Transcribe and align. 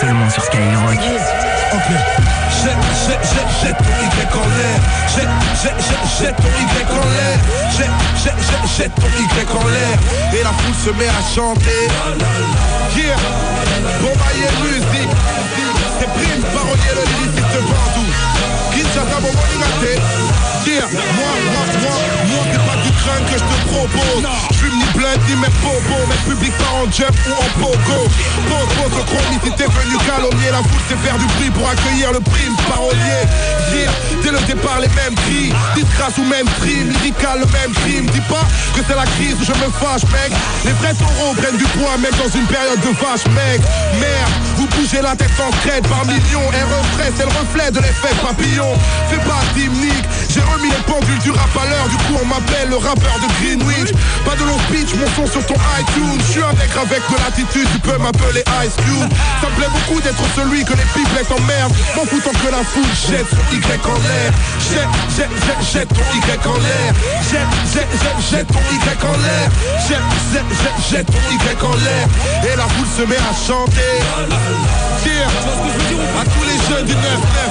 seulement 0.00 0.30
sur 0.30 0.42
Skyrock. 0.44 1.00
Jette, 2.60 2.76
jette, 3.06 3.48
jette, 3.62 3.76
ton 3.78 3.84
Y 3.84 4.16
en 4.34 4.48
l'air. 4.56 4.78
Jette, 5.14 5.28
jette, 5.62 5.80
jette, 6.18 6.36
ton 6.36 6.48
Y 6.48 6.72
en 6.84 7.04
l'air. 7.14 7.38
Jette, 7.76 7.90
jette, 8.22 8.66
jette, 8.76 8.94
ton 8.94 9.06
Y 9.06 9.56
en 9.56 9.68
l'air. 9.68 9.98
Et 10.32 10.42
la 10.42 10.50
foule 10.50 10.74
se 10.74 10.90
met 10.98 11.08
à 11.08 11.34
chanter. 11.34 11.88
Yeah. 12.96 13.16
Bon, 14.00 14.12
bah. 14.16 14.28
Prime, 16.06 16.42
parolier, 16.54 16.94
le 16.94 17.02
lyriciste 17.02 17.58
Bandou. 17.66 18.06
Kinshasa, 18.72 19.20
mon 19.20 19.32
morning 19.32 19.62
à 19.62 20.38
Yeah. 20.68 20.84
Moi, 20.92 21.00
moi, 21.08 21.64
moi, 21.80 21.96
moi, 22.28 22.42
c'est 22.52 22.60
pas 22.60 22.76
du 22.84 22.92
crâne 22.92 23.24
que 23.24 23.38
je 23.40 23.44
te 23.44 23.56
propose. 23.72 24.22
Je 24.52 24.56
fume 24.58 24.76
ni 24.76 24.84
blinde 24.92 25.20
ni 25.26 25.34
mes 25.36 25.48
bobos. 25.64 26.04
Mes 26.10 26.20
publics 26.28 26.56
pas 26.58 26.72
en 26.76 26.90
jump 26.92 27.16
ou 27.26 27.32
en 27.32 27.48
pogo. 27.56 28.04
Pose, 28.04 28.68
pose 28.76 29.04
chromie 29.08 29.40
si 29.42 29.50
t'es 29.52 29.64
venu 29.64 29.96
calomnier. 30.04 30.50
La 30.52 30.58
foule 30.58 30.84
c'est 30.88 30.98
faire 30.98 31.16
du 31.16 31.24
bruit 31.24 31.50
pour 31.50 31.68
accueillir 31.70 32.12
le 32.12 32.20
prime 32.20 32.54
parolier. 32.68 33.22
Yeah. 33.72 33.90
Dès 34.22 34.30
le 34.30 34.40
départ, 34.46 34.80
les 34.80 34.92
mêmes 34.92 35.16
cris. 35.24 35.52
Disgrâce 35.74 36.18
ou 36.18 36.24
même 36.24 36.46
crime. 36.60 36.92
Lyrical, 37.00 37.40
le 37.40 37.46
même 37.46 37.72
crime. 37.72 38.06
Dis 38.12 38.24
pas 38.28 38.44
que 38.76 38.84
c'est 38.86 38.96
la 38.96 39.08
crise 39.16 39.36
où 39.40 39.44
je 39.44 39.56
me 39.56 39.72
fâche, 39.72 40.04
mec. 40.12 40.36
Les 40.64 40.72
vrais 40.72 40.92
taureaux 40.94 41.32
prennent 41.32 41.56
du 41.56 41.68
poids, 41.80 41.96
même 41.96 42.14
dans 42.20 42.28
une 42.28 42.46
période 42.46 42.80
de 42.80 42.92
vache, 43.00 43.24
mec. 43.32 43.60
Merde, 43.96 44.47
vous 44.58 44.66
bougez 44.74 45.00
la 45.00 45.14
tête 45.14 45.38
en 45.38 45.50
crête 45.62 45.86
par 45.86 46.04
millions. 46.04 46.48
Et 46.52 46.62
refrais, 46.62 47.12
c'est 47.16 47.24
le 47.24 47.30
reflet 47.30 47.70
de 47.70 47.78
l'effet 47.78 48.14
papillon. 48.20 48.74
Fais 49.08 49.22
pas 49.22 49.42
d'hymnique, 49.54 50.04
j'ai 50.28 50.40
remis 50.40 50.68
les 50.68 50.82
pendules 50.82 51.18
du 51.20 51.30
rap 51.30 51.50
à 51.54 51.66
l'heure. 51.70 51.88
Du 51.88 51.96
coup, 52.04 52.18
on 52.20 52.26
m'appelle 52.26 52.68
le 52.68 52.76
rappeur 52.76 53.16
de 53.22 53.28
Greenwich. 53.38 53.92
Pas 54.26 54.34
de 54.34 54.44
long 54.44 54.57
speech, 54.78 54.94
mon 54.96 55.06
son 55.14 55.26
sur 55.30 55.44
ton 55.46 55.54
iTunes. 55.78 56.20
Je 56.26 56.32
suis 56.32 56.42
un 56.42 56.52
nègre 56.52 56.80
avec 56.80 57.02
de 57.10 57.16
l'attitude, 57.16 57.68
tu 57.72 57.78
peux 57.80 57.98
m'appeler 57.98 58.44
Ice 58.64 58.76
Cube. 58.76 59.10
Ça 59.40 59.48
me 59.48 59.54
plaît 59.56 59.72
beaucoup 59.72 60.00
d'être 60.00 60.22
celui 60.36 60.64
que 60.64 60.72
les 60.72 60.86
pipelettes 60.94 61.30
emmerdent. 61.30 61.74
M'en 61.96 62.04
foutant 62.04 62.30
que 62.30 62.50
la 62.50 62.62
foule 62.64 62.92
jette 63.08 63.26
son 63.30 63.44
Y 63.54 63.60
en 63.86 63.98
l'air. 64.06 64.30
Jette, 64.70 64.94
jette, 65.16 65.34
jette, 65.44 65.62
jette 65.72 65.88
ton 65.88 66.06
Y 66.14 66.48
en 66.48 66.58
l'air. 66.58 66.90
Jette, 67.30 67.54
jette, 67.72 67.92
jette, 68.02 68.20
jette 68.30 68.48
ton 68.48 68.58
Y 68.58 69.06
en 69.06 69.16
l'air. 69.24 69.48
Jette, 69.88 70.08
jette, 70.32 70.50
jette, 70.58 70.80
jette 70.90 71.06
ton 71.06 71.22
Y 71.30 71.64
en 71.64 71.76
l'air. 71.84 72.06
Et 72.44 72.56
la 72.56 72.66
foule 72.68 72.90
se 72.96 73.02
met 73.02 73.16
à 73.16 73.34
chanter. 73.34 73.94
Yeah. 75.06 75.24
À 76.20 76.24
tous 76.24 76.44
les 76.44 76.58
jeunes 76.68 76.86
du 76.86 76.92
9-9 76.92 76.96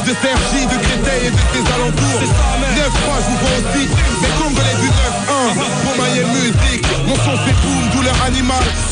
de 0.06 0.14
Sergi, 0.22 0.66
de 0.68 0.78
Créteil 0.78 1.28
et 1.28 1.32
de 1.32 1.38
ses 1.54 1.74
alentours 1.74 2.22
9-3 2.22 3.18
je 3.18 3.30
vous 3.30 3.38
vois 3.42 3.58
aussi 3.58 3.88
Les 4.22 4.32
du 4.82 4.88
9-1 4.90 5.17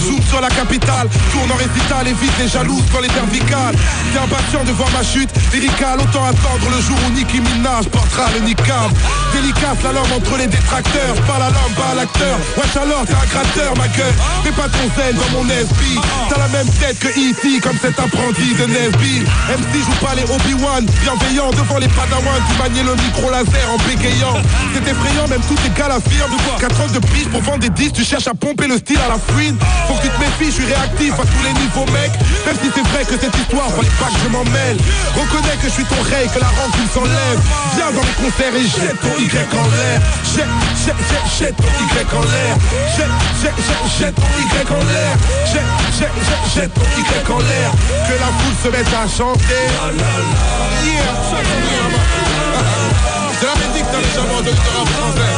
Zoom 0.06 0.22
sur 0.30 0.40
la 0.42 0.50
capitale 0.50 1.10
Tourne 1.32 1.52
en 1.52 1.56
récital, 1.56 2.08
évite 2.08 2.38
les 2.40 2.48
jalouses 2.48 2.86
quand 2.92 3.02
les 3.02 3.10
cervicales. 3.10 3.76
T'es 4.14 4.20
impatient 4.20 4.64
de 4.64 4.72
voir 4.72 4.90
ma 4.92 5.04
chute 5.04 5.30
Lyrical, 5.54 6.00
autant 6.00 6.26
attendre 6.26 6.68
le 6.70 6.82
jour 6.82 6.98
où 7.08 7.12
Nicki 7.12 7.42
Minaj 7.42 7.88
portera 7.90 8.30
le 8.38 8.46
niqab. 8.46 8.92
Délicace 9.34 9.82
la 9.84 9.92
langue 9.94 10.14
entre 10.16 10.38
les 10.38 10.48
détracteurs 10.48 11.16
Pas 11.28 11.40
la 11.40 11.50
langue, 11.50 11.76
pas 11.76 11.96
l'acteur. 11.96 12.38
Wesh 12.58 12.76
alors, 12.78 13.04
t'es 13.06 13.18
un 13.18 13.28
gratteur 13.34 13.74
ma 13.78 13.88
gueule. 13.90 14.16
Fais 14.44 14.52
pas 14.52 14.70
ton 14.70 14.86
zen 14.94 15.16
dans 15.16 15.32
mon 15.38 15.46
SB 15.50 15.82
T'as 16.30 16.38
la 16.38 16.48
même 16.50 16.70
tête 16.80 17.00
que 17.00 17.10
E.T. 17.10 17.60
comme 17.62 17.78
cet 17.82 17.98
apprenti 18.00 18.54
de 18.54 18.66
Nesby. 18.70 19.26
MC 19.50 19.74
joue 19.82 20.06
pas 20.06 20.14
les 20.16 20.24
Obi-Wan 20.24 20.86
Bienveillant 21.02 21.50
devant 21.52 21.80
les 21.80 21.90
padawans. 21.90 22.42
Tu 22.50 22.54
maniais 22.62 22.84
le 22.84 22.96
micro 22.96 23.32
laser 23.32 23.66
en 23.74 23.78
bégayant. 23.88 24.38
C'est 24.74 24.86
effrayant, 24.86 25.28
même 25.28 25.42
tous 25.48 25.56
tes 25.56 25.74
gars 25.74 25.90
l'affirment. 25.90 26.38
4 26.60 26.82
ans 26.82 26.94
de 26.94 27.00
piste 27.00 27.30
pour 27.32 27.42
vendre 27.42 27.60
des 27.60 27.70
disques 27.70 27.96
Tu 27.96 28.04
cherches 28.04 28.28
à 28.28 28.34
pomper 28.34 28.68
le 28.68 28.78
style 28.78 29.00
à 29.06 29.10
la 29.10 29.18
fouine 29.18 29.58
que 29.98 30.08
tu 30.08 30.10
te 30.10 30.20
méfies, 30.20 30.52
je 30.52 30.64
suis 30.64 30.66
réactif 30.66 31.14
à 31.14 31.26
tous 31.26 31.44
les 31.44 31.54
niveaux 31.54 31.86
mec. 31.92 32.12
Même 32.46 32.58
si 32.62 32.70
c'est 32.74 32.88
vrai 32.90 33.04
que 33.06 33.18
cette 33.20 33.36
histoire 33.36 33.70
fallait 33.72 33.98
pas 34.00 34.10
que 34.12 34.20
je 34.24 34.30
m'en 34.30 34.44
mêle. 34.46 34.78
Reconnais 35.16 35.58
que 35.62 35.68
je 35.68 35.74
suis 35.74 35.86
ton 35.86 36.02
rey, 36.04 36.28
que 36.34 36.40
la 36.40 36.52
rancune 36.52 36.90
s'enlève. 36.94 37.40
Viens 37.76 37.92
dans 37.92 38.02
les 38.02 38.18
concerts 38.20 38.56
et 38.56 38.68
jette 38.68 39.00
ton 39.02 39.16
Y 39.20 39.30
en 39.56 39.68
l'air. 39.72 40.00
Jette, 40.24 40.56
jette, 40.84 41.04
jette, 41.10 41.30
jette 41.40 41.58
ton 41.58 41.64
Y 41.64 42.04
en 42.16 42.24
l'air. 42.24 42.56
Jette, 42.96 43.16
jette, 43.42 43.60
jette, 44.00 44.16
ton 44.16 44.32
Y 44.36 44.56
en 44.72 44.84
l'air. 44.92 45.14
Jette, 45.46 45.72
jette, 45.98 46.18
jette, 46.56 46.74
ton 46.74 46.82
Y 46.82 47.32
en 47.32 47.40
l'air. 47.40 47.70
Que 48.08 48.16
la 48.20 48.30
foule 48.36 48.58
se 48.64 48.70
mette 48.70 48.94
à 48.94 49.08
chanter. 49.08 49.66
C'est 53.40 53.48
la 53.48 53.56
musique 53.68 53.90
dans 53.92 54.00
les 54.00 54.14
jamons 54.16 54.42
de 54.42 54.50
rap 54.50 54.88
français. 54.96 55.36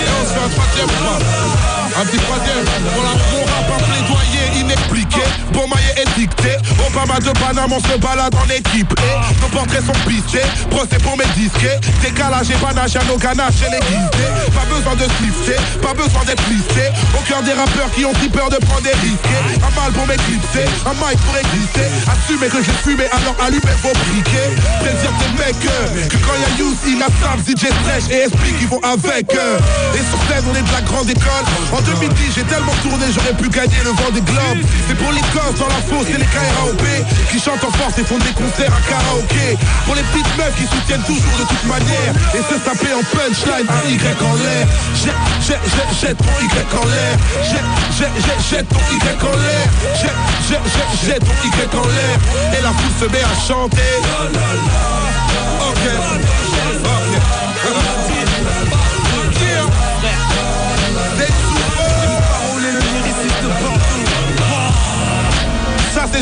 Et 0.00 0.08
on 0.10 0.24
se 0.26 0.32
fait 0.32 0.44
un 0.44 0.48
troisième 0.48 0.88
pas. 0.88 1.79
Un 2.00 2.06
petit 2.06 2.16
troisième 2.16 2.64
pour 2.94 3.02
la 3.04 3.12
mon 3.12 3.44
rap 3.44 3.68
un 3.76 3.84
plaidoyer 3.84 4.60
inexpliqué. 4.64 5.20
Bon 5.52 5.68
maillet 5.68 6.08
dicté 6.16 6.56
Obama 6.80 7.20
de 7.20 7.28
Panama 7.38 7.76
on 7.76 7.78
se 7.78 7.98
balade 7.98 8.34
en 8.34 8.48
équipe. 8.48 8.88
Et 9.04 9.42
nos 9.42 9.48
portraits 9.48 9.84
sont 9.84 10.08
pistés 10.08 10.48
Procès 10.70 10.96
pour 10.96 11.18
mes 11.18 11.28
disquets. 11.36 11.78
Décalage 12.00 12.48
et 12.48 12.56
panache 12.56 12.96
à 12.96 13.04
nos 13.04 13.18
ganaches 13.18 13.60
chez 13.60 13.68
les 13.68 13.84
guisés 13.84 14.32
Pas 14.56 14.64
besoin 14.72 14.96
de 14.96 15.04
slifter, 15.20 15.60
pas 15.82 15.92
besoin 15.92 16.24
d'être 16.24 16.48
listé. 16.48 16.88
Au 17.12 17.20
cœur 17.28 17.42
des 17.42 17.52
rappeurs 17.52 17.92
qui 17.94 18.06
ont 18.06 18.14
si 18.22 18.30
peur 18.30 18.48
de 18.48 18.56
prendre 18.64 18.80
des 18.80 18.96
risques. 19.04 19.36
Un 19.60 19.72
mal 19.76 19.92
pour 19.92 20.06
m'éclipser, 20.06 20.64
un 20.88 20.96
mic 21.04 21.20
pour 21.20 21.36
exister. 21.36 21.84
Assumez 22.08 22.48
que 22.48 22.64
j'ai 22.64 22.76
fumé 22.80 23.04
alors 23.12 23.36
allumez 23.44 23.76
vos 23.84 23.92
briquets. 23.92 24.56
Prédire 24.80 25.12
que 25.58 26.16
quand 26.22 26.36
y'a 26.38 26.58
Youth, 26.58 26.78
il 26.86 27.02
a 27.02 27.06
Sam, 27.18 27.40
DJ 27.42 27.66
Stretch 27.66 28.06
et 28.10 28.26
Esprit 28.26 28.52
qui 28.58 28.66
vont 28.66 28.80
avec 28.82 29.26
Et 29.30 30.02
sur 30.06 30.20
scène 30.28 30.44
on 30.46 30.54
est 30.54 30.62
de 30.62 30.72
la 30.72 30.82
grande 30.82 31.10
école 31.10 31.46
en 31.72 31.80
2010, 31.80 32.34
j'ai 32.34 32.42
tellement 32.44 32.74
tourné, 32.82 33.06
j'aurais 33.14 33.34
pu 33.34 33.48
gagner 33.48 33.80
le 33.84 33.90
vent 33.90 34.10
des 34.12 34.20
globes. 34.20 34.62
C'est 34.86 34.96
pour 34.96 35.10
les 35.12 35.24
gosses 35.34 35.58
dans 35.58 35.68
la 35.68 35.82
fosse 35.88 36.08
et 36.08 36.18
les 36.18 36.26
KRAOP 36.26 36.84
qui 37.30 37.38
chantent 37.40 37.64
en 37.64 37.72
force 37.72 37.98
et 37.98 38.04
font 38.04 38.18
des 38.18 38.34
concerts 38.34 38.70
à 38.70 38.80
karaoké. 38.88 39.58
Pour 39.86 39.94
les 39.94 40.02
petites 40.14 40.36
meufs 40.36 40.54
qui 40.56 40.66
soutiennent 40.66 41.02
toujours 41.02 41.34
de 41.38 41.46
toute 41.46 41.64
manière 41.66 42.12
et 42.34 42.42
se 42.46 42.58
taper 42.62 42.92
en 42.94 43.02
punchline 43.10 43.66
un 43.66 43.84
Y 43.90 43.98
en 44.22 44.34
l'air. 44.34 44.66
Jette, 44.94 45.14
jette, 45.42 45.92
jette, 46.00 46.18
ton 46.18 46.36
Y 46.38 46.62
en 46.78 46.86
l'air. 46.86 47.14
Jette, 47.42 47.70
jette, 47.98 48.42
jette, 48.50 48.68
ton 48.68 48.82
Y 48.92 49.02
en 49.18 49.34
l'air. 49.34 49.66
Jette, 49.98 50.20
jette, 50.46 50.66
jette, 51.06 51.24
ton 51.24 51.38
Y 51.42 51.76
en 51.76 51.86
l'air. 51.86 52.16
Et 52.58 52.62
la 52.62 52.70
foule 52.70 52.94
se 52.98 53.06
met 53.10 53.24
à 53.24 53.34
chanter. 53.46 53.90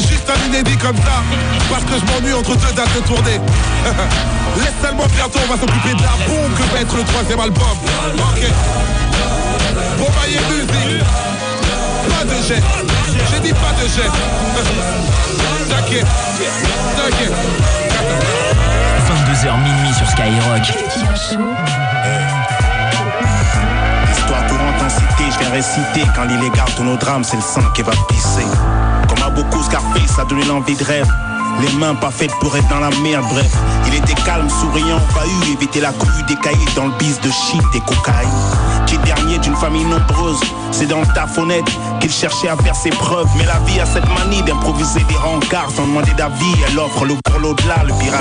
Juste 0.01 0.31
un 0.31 0.47
inédit 0.47 0.77
comme 0.77 0.97
ça 0.97 1.23
Parce 1.69 1.85
que 1.85 1.95
je 1.99 2.05
m'ennuie 2.13 2.35
entre 2.35 2.57
deux 2.57 2.73
dates 2.73 2.95
de 2.95 3.01
tournée. 3.01 3.41
Laisse 4.57 4.75
seulement 4.83 5.07
bientôt 5.15 5.39
on 5.45 5.53
va 5.53 5.61
s'occuper 5.61 5.95
de 5.95 6.03
la 6.03 6.17
bombe 6.27 6.55
que 6.55 6.75
va 6.75 6.81
être 6.81 6.97
le 6.97 7.05
troisième 7.05 7.41
album. 7.41 7.65
Ok. 8.19 8.43
Bon 9.99 10.07
bah 10.07 10.27
Pas 12.09 12.25
de 12.25 12.35
jet. 12.47 12.63
J'ai 13.31 13.41
dit 13.41 13.53
pas 13.53 13.73
de 13.81 13.89
jet. 13.89 14.11
T'inquiète. 15.69 16.07
T'inquiète 16.97 18.78
22h 19.39 19.57
minuit 19.63 19.95
sur 19.95 20.07
Skyrock 20.09 20.63
Histoire 24.13 24.47
pour 24.47 24.59
intensité, 24.61 25.25
je 25.33 25.39
viens 25.39 25.51
réciter 25.51 26.03
Quand 26.17 26.25
l'illégal 26.25 26.65
tourne 26.75 26.89
au 26.89 26.97
drame, 26.97 27.23
c'est 27.23 27.37
le 27.37 27.43
sang 27.43 27.63
qui 27.75 27.83
va 27.83 27.93
pisser 28.09 28.47
Comme 29.09 29.23
à 29.23 29.31
beaucoup 29.31 29.63
Scarface, 29.63 30.17
ça 30.17 30.25
donné 30.25 30.45
l'envie 30.45 30.77
de 30.77 30.85
rêve 30.85 31.07
les 31.61 31.73
mains 31.77 31.97
pas 31.97 32.13
faites 32.13 32.33
pour 32.41 32.57
être 32.57 32.69
dans 32.69 32.79
la 32.79 32.91
merde, 33.03 33.25
bref. 33.33 33.53
Il 33.89 33.95
était 33.95 34.15
calme, 34.23 34.49
souriant, 34.49 35.01
pas 35.13 35.25
eu, 35.27 35.53
éviter 35.55 35.81
la 35.81 35.91
cohue 35.91 36.23
des 36.29 36.37
cahiers 36.37 36.69
dans 36.77 36.87
le 36.87 36.93
bis 37.01 37.21
de 37.21 37.29
shit 37.33 37.61
et 37.75 37.81
cocaïne. 37.81 38.29
Qui 38.87 38.97
dernier 38.99 39.39
d'une 39.39 39.57
famille 39.57 39.85
nombreuse, 39.85 40.39
c'est 40.71 40.87
dans 40.87 41.05
ta 41.05 41.27
fenêtre 41.27 41.73
qu'il 41.99 42.13
cherchait 42.13 42.49
à 42.49 42.57
faire 42.59 42.77
ses 42.77 42.91
preuves. 42.91 43.27
Mais 43.37 43.45
la 43.45 43.59
vie 43.67 43.81
a 43.81 43.87
cette 43.87 44.07
manie 44.15 44.43
d'improviser 44.43 45.03
des 45.09 45.17
rencarts 45.17 45.73
sans 45.73 45.85
demander 45.85 46.13
d'avis. 46.13 46.55
Elle 46.69 46.79
offre 46.79 47.05
le 47.05 47.15
pour 47.25 47.41
l'au-delà, 47.41 47.83
le 47.83 47.95
pire. 47.95 48.15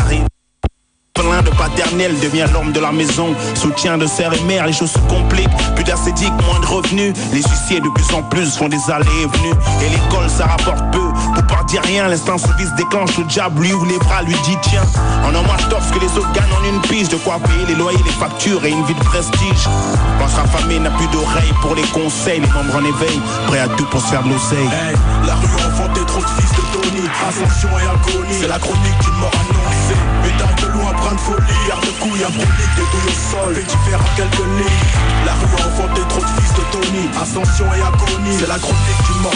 De 1.43 1.51
paternel 1.51 2.19
devient 2.19 2.47
l'homme 2.51 2.71
de 2.71 2.79
la 2.79 2.91
maison. 2.91 3.35
Soutien 3.53 3.97
de 3.97 4.07
sœur 4.07 4.33
et 4.33 4.41
mère, 4.41 4.65
les 4.65 4.73
choses 4.73 4.91
se 4.91 4.99
compliquent. 4.99 5.55
Plus 5.75 5.83
d'acédique, 5.83 6.33
moins 6.47 6.59
de 6.59 6.65
revenus. 6.65 7.13
Les 7.31 7.43
huissiers 7.43 7.79
de 7.79 7.89
plus 7.89 8.11
en 8.15 8.23
plus 8.23 8.57
font 8.57 8.67
des 8.67 8.89
allées 8.89 9.05
et 9.21 9.37
venues 9.37 9.53
Et 9.85 9.89
l'école 9.89 10.27
ça 10.29 10.47
rapporte 10.47 10.83
peu. 10.91 11.11
Pour 11.35 11.43
pas 11.45 11.63
dire 11.65 11.81
rien, 11.83 12.07
l'instant 12.07 12.39
service 12.39 12.73
déclenche. 12.75 13.17
Le 13.17 13.25
diable 13.25 13.61
lui 13.61 13.73
ouvre 13.73 13.85
les 13.85 13.99
bras, 13.99 14.23
lui 14.23 14.33
dit 14.45 14.57
tiens. 14.63 14.83
En 15.23 15.29
un 15.29 15.43
mois 15.43 15.57
je 15.59 15.93
que 15.93 15.99
les 15.99 16.17
autres 16.17 16.31
gagnent 16.33 16.53
en 16.59 16.75
une 16.75 16.81
pige. 16.81 17.09
De 17.09 17.17
quoi 17.17 17.37
payer 17.39 17.65
les 17.67 17.75
loyers, 17.75 18.01
les 18.03 18.11
factures 18.11 18.65
et 18.65 18.71
une 18.71 18.83
vie 18.85 18.95
de 18.95 19.03
prestige. 19.03 19.67
Quand 20.19 20.27
sera 20.27 20.45
famille 20.47 20.79
n'a 20.79 20.89
plus 20.89 21.07
d'oreilles 21.07 21.53
pour 21.61 21.75
les 21.75 21.85
conseils 21.93 22.41
Les 22.41 22.47
membres 22.47 22.75
en 22.75 22.83
éveil, 22.83 23.19
prêts 23.47 23.59
à 23.59 23.67
tout 23.67 23.85
pour 23.85 24.01
se 24.01 24.07
faire 24.07 24.23
de 24.23 24.29
l'oseille. 24.29 24.69
La 25.25 25.35
rue 25.35 25.45
enfantait 25.67 26.05
trop 26.05 26.21
de 26.21 26.41
fils 26.41 26.51
de 26.51 26.63
Tony. 26.73 27.07
Ascension 27.27 27.69
et 27.77 27.83
agonie 27.83 28.37
C'est 28.41 28.47
la 28.47 28.57
chronique 28.57 28.99
d'une 29.03 29.19
mort 29.19 29.31
annoncée 29.33 30.16
de 31.17 31.21
folie 31.21 31.69
Air 31.69 31.79
de 31.81 31.91
couille, 31.99 32.23
impronique, 32.23 32.75
des 32.75 32.81
au 32.81 33.13
sol. 33.13 33.55
Fait 33.55 33.63
différents 33.63 34.15
quelques 34.15 34.47
lignes 34.57 35.25
La 35.25 35.33
rue 35.33 35.55
a 35.57 35.67
enfanté 35.67 36.01
trop 36.09 36.21
de 36.21 36.41
fils 36.41 36.53
de 36.53 36.63
Tony. 36.71 37.09
Ascension 37.19 37.65
et 37.73 37.81
agonie 37.81 38.37
C'est 38.39 38.47
la 38.47 38.59
chronique 38.59 39.01
d'une 39.05 39.21
mort 39.21 39.33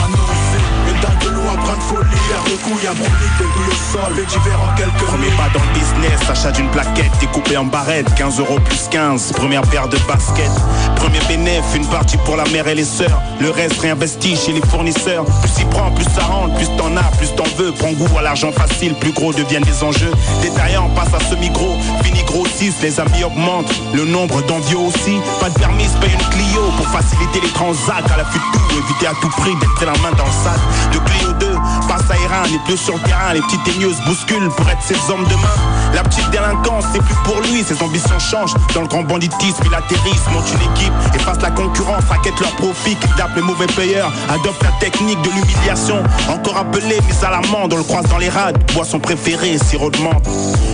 Médaille 1.62 1.75
de 1.75 1.84
folie 1.84 2.22
Air 2.31 2.44
de 2.44 2.50
couille 2.50 2.74
couilles, 2.74 2.88
un 2.88 2.94
brolique, 2.94 3.38
des 3.38 3.46
au 3.46 3.75
sol, 3.92 4.16
fait 4.16 4.25
divers 4.25 4.60
en 4.62 4.75
quelques 4.75 5.06
Premier 5.08 5.30
pas 5.31 5.50
dans 5.54 5.63
le 5.63 5.74
business, 5.74 6.30
achat 6.30 6.52
d'une 6.52 6.69
plaquette 6.69 7.12
découpée 7.19 7.58
en 7.58 7.66
barrette, 7.66 8.13
15 8.16 8.40
euros 8.40 8.60
plus 8.60 8.88
15, 8.90 9.34
première 9.34 9.62
paire 9.63 9.88
de 9.88 9.98
baskets. 10.08 10.52
Premier 10.96 11.19
bénéf, 11.28 11.63
une 11.75 11.86
partie 11.88 12.18
pour 12.18 12.38
la 12.38 12.46
mère 12.46 12.68
et 12.68 12.75
les 12.75 12.86
sœurs, 12.86 13.22
le 13.40 13.50
reste 13.50 13.80
réinvesti 13.81 14.36
chez 14.36 14.54
les 14.54 14.62
fournisseurs. 14.62 15.25
Plus 15.25 15.50
s'y 15.50 15.66
prend, 15.66 15.92
plus 15.92 16.06
ça 16.06 16.24
rentre, 16.24 16.56
plus 16.56 16.69
t'en 16.78 16.96
as, 16.96 17.12
plus 17.18 17.34
t'en 17.36 17.48
veux. 17.58 17.72
Prends 17.72 17.94
goût 17.94 18.18
à 18.18 18.22
l'argent 18.22 18.52
facile, 18.52 18.94
plus 18.96 19.12
gros 19.12 19.34
deviennent 19.34 19.66
les 19.66 19.84
enjeux. 19.84 20.12
Détaillant 20.42 20.90
passe 20.90 21.13
à 21.13 21.19
semi-gros, 21.30 21.78
fini 22.04 22.24
grossissent, 22.24 22.81
les 22.81 23.00
amis 23.00 23.24
augmentent, 23.24 23.74
le 23.94 24.06
nombre 24.06 24.42
d'envieux 24.44 24.78
aussi. 24.78 25.18
Pas 25.40 25.50
de 25.50 25.56
permis, 25.56 25.88
paye 26.00 26.13
une 26.13 26.30
Clio 26.30 26.62
pour 26.78 26.88
faciliter 26.88 27.42
les 27.42 27.50
transacts 27.50 28.12
à 28.12 28.18
la 28.18 28.25
future, 28.25 28.62
éviter 28.72 29.08
à 29.08 29.13
tout 29.22 29.30
prix 29.30 29.56
d'être 29.56 29.86
la 29.86 30.00
main 30.02 30.16
dans 30.18 30.25
le 30.25 30.31
sac. 30.31 30.60
De 30.94 31.00
Clio 31.00 31.34
2, 31.34 31.50
passe 31.88 32.10
à 32.10 32.18
Iran, 32.18 32.44
les 32.51 32.60
bleus 32.66 32.78
sur 32.78 32.95
le 32.95 33.01
terrain, 33.01 33.33
les 33.33 33.42
petites 33.42 33.63
teigneuses 33.63 34.00
bousculent 34.06 34.50
pour 34.50 34.69
être 34.69 34.81
ses 34.81 34.95
hommes 35.12 35.24
demain. 35.25 35.56
La 35.94 36.04
petite 36.04 36.30
délinquance, 36.30 36.86
c'est 36.94 37.01
plus 37.01 37.16
pour 37.25 37.42
lui, 37.42 37.63
ses 37.63 37.81
ambitions 37.83 38.19
changent. 38.19 38.54
Dans 38.74 38.81
le 38.81 38.88
grand 38.88 39.04
banditisme, 39.04 39.63
il 39.66 39.74
atterrisse, 39.74 40.24
monte 40.33 40.48
une 40.51 40.72
équipe, 40.72 40.94
efface 41.13 41.42
la 41.42 41.51
concurrence, 41.51 42.04
raquette 42.10 42.39
leur 42.39 42.51
profit, 42.51 42.95
kidnappe 42.95 43.36
les 43.36 43.42
mauvais 43.42 43.68
payeurs, 43.68 44.12
adopte 44.30 44.63
la 44.63 44.72
technique 44.80 45.22
de 45.22 45.30
l'humiliation. 45.30 46.01
Encore 46.30 46.57
appelé, 46.57 47.00
mise 47.07 47.24
à 47.24 47.31
l'amende, 47.31 47.74
on 47.74 47.78
le 47.78 47.84
croise 47.84 48.06
dans 48.07 48.18
les 48.18 48.30
rades, 48.30 48.57
boisson 48.74 49.00
préférée, 49.00 49.57
sirop 49.57 49.89
de 49.89 49.98
menthe. 50.00 50.27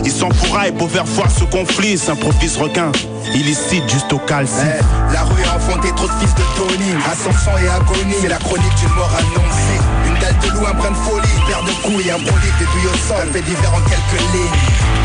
Il 0.05 0.11
s'enfouraille 0.11 0.71
pour 0.71 0.89
faire 0.89 1.05
voir 1.05 1.29
ce 1.31 1.43
conflit, 1.45 1.97
s'improvise 1.97 2.57
requin, 2.57 2.91
illicite 3.33 3.89
juste 3.89 4.11
au 4.13 4.19
calci. 4.19 4.53
Eh, 4.63 5.13
la 5.13 5.23
rue 5.23 5.43
a 5.43 5.55
enfanté 5.55 5.91
trop 5.95 6.07
de 6.07 6.13
fils 6.19 6.33
de 6.35 6.43
Tony 6.55 6.91
Ascension 7.11 7.51
et 7.57 7.67
agonie, 7.69 8.15
c'est 8.21 8.29
la 8.29 8.37
chronique 8.37 8.75
d'une 8.75 8.93
mort 8.95 9.11
annoncée 9.17 10.06
Une 10.27 10.33
dalle 10.33 10.49
de 10.49 10.57
loup, 10.57 10.65
un 10.67 10.73
brin 10.73 10.91
de 10.91 10.95
folie, 10.95 11.39
paire 11.47 11.63
de 11.63 11.71
couilles, 11.87 12.11
un 12.11 12.17
brolique, 12.17 12.57
des 12.59 12.65
douilles 12.65 12.91
au 12.91 12.97
sol, 13.07 13.27
fait 13.31 13.41
divers 13.41 13.73
en 13.73 13.81
quelques 13.87 14.21
lignes. 14.33 14.59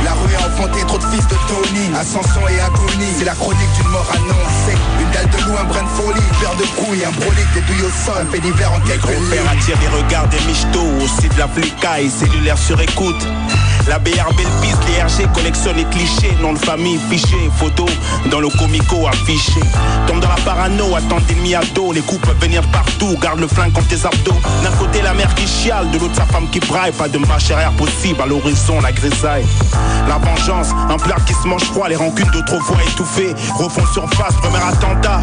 La 0.04 0.12
rue 0.14 0.34
a 0.34 0.48
enfanté 0.48 0.84
trop 0.86 0.98
de 0.98 1.04
fils 1.04 1.26
de 1.28 1.36
Tony. 1.46 1.94
Ascension 1.94 2.48
et 2.48 2.60
agonie, 2.60 3.12
c'est 3.18 3.24
la 3.24 3.34
chronique 3.34 3.72
d'une 3.76 3.88
mort 3.88 4.10
annoncée. 4.10 4.78
Une 5.00 5.10
dalle 5.10 5.30
de 5.30 5.38
loup, 5.44 5.56
un 5.60 5.64
brin 5.64 5.82
de 5.82 5.88
folie, 5.88 6.26
paire 6.40 6.56
de 6.56 6.66
couilles, 6.74 7.04
un 7.04 7.12
brolique, 7.12 7.52
des 7.54 7.60
douilles 7.60 7.86
au 7.86 7.92
sol, 8.04 8.26
fait 8.32 8.40
divers 8.40 8.72
en 8.72 8.80
quelques 8.80 9.14
lignes. 9.14 9.46
attirent 9.50 9.80
les 9.80 10.02
regards 10.02 10.28
des 10.28 10.40
michtos, 10.40 10.90
aussi 11.04 11.28
de 11.28 11.38
la 11.38 11.46
flicaille, 11.46 12.10
cellulaire 12.10 12.58
sur 12.58 12.80
écoute. 12.80 13.22
La 13.88 13.98
BRB 13.98 14.38
le 14.38 14.60
piste, 14.62 14.78
les 14.86 15.02
RG 15.02 15.32
collectionnent 15.32 15.76
les 15.76 15.84
clichés, 15.84 16.36
nom 16.40 16.52
de 16.52 16.58
famille, 16.58 16.98
fichier, 17.10 17.50
photo, 17.56 17.84
dans 18.30 18.40
le 18.40 18.48
comico 18.48 19.06
affiché. 19.08 19.60
Tombe 20.06 20.20
dans 20.20 20.28
la 20.28 20.36
parano, 20.36 20.94
attend 20.94 21.18
d'ennemis 21.26 21.54
à 21.54 21.60
dos, 21.74 21.92
les 21.92 22.00
coups 22.00 22.20
peuvent 22.20 22.40
venir 22.40 22.62
partout, 22.70 23.16
garde 23.20 23.40
le 23.40 23.48
flingue 23.48 23.72
contre 23.72 23.88
tes 23.88 24.06
abdos. 24.06 24.40
D'un 24.62 24.70
côté 24.78 25.02
la 25.02 25.14
mère 25.14 25.34
qui 25.34 25.46
chiale, 25.46 25.90
de 25.90 25.98
l'autre 25.98 26.14
sa 26.14 26.26
femme 26.26 26.48
qui 26.50 26.60
braille, 26.60 26.92
pas 26.92 27.08
de 27.08 27.18
marche 27.18 27.50
arrière 27.50 27.72
possible, 27.72 28.20
à 28.22 28.26
l'horizon 28.26 28.80
la 28.80 28.92
grisaille. 28.92 29.44
La 30.08 30.18
vengeance, 30.18 30.68
un 30.88 30.96
plat 30.96 31.16
qui 31.26 31.34
se 31.34 31.46
mange 31.48 31.64
froid, 31.64 31.88
les 31.88 31.96
rancunes 31.96 32.30
d'autrefois 32.32 32.78
étouffées, 32.86 33.34
refont 33.58 33.86
surface, 33.92 34.34
premier 34.36 34.62
attentat. 34.62 35.20